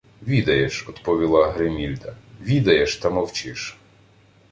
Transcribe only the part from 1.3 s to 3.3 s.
Гримільда.— Відаєш, та